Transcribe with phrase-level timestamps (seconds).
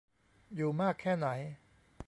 [0.55, 1.27] อยู่มากแค่ไหน